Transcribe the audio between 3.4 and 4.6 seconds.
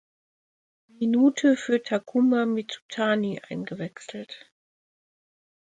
eingewechselt.